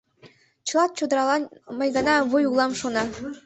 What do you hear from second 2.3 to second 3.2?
улам, шона.